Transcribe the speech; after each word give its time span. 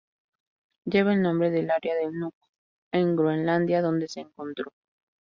Lleva 0.83 1.13
el 1.13 1.21
nombre 1.21 1.51
del 1.51 1.69
área 1.69 1.93
de 1.93 2.09
Nuuk 2.09 2.33
en 2.91 3.15
Groenlandia, 3.15 3.83
donde 3.83 4.07
se 4.07 4.21
encontró. 4.21 4.71